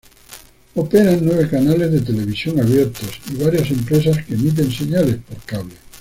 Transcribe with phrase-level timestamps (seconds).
[0.75, 5.75] Operan nueve canales de televisión abiertos y varias empresas que emiten señales por cable.